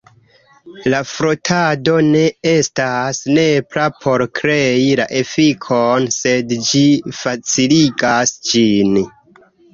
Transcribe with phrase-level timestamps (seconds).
[0.91, 6.83] La frotado ne estas nepra por krei la efikon, sed ĝi
[7.21, 9.01] faciligas ĝin.